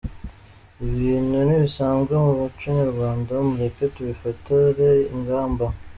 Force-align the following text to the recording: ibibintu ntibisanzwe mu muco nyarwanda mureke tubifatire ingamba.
ibibintu 0.81 1.37
ntibisanzwe 1.47 2.13
mu 2.23 2.31
muco 2.39 2.65
nyarwanda 2.77 3.31
mureke 3.47 3.83
tubifatire 3.93 4.89
ingamba. 5.13 5.65